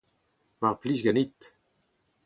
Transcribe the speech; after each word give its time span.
Mar 0.59 0.75
plij 0.79 0.99
ganit. 1.05 1.39